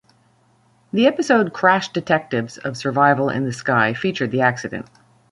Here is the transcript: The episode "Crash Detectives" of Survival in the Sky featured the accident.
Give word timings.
The 0.91 1.05
episode 1.05 1.53
"Crash 1.53 1.89
Detectives" 1.89 2.57
of 2.57 2.75
Survival 2.75 3.29
in 3.29 3.45
the 3.45 3.53
Sky 3.53 3.93
featured 3.93 4.31
the 4.31 4.41
accident. 4.41 4.87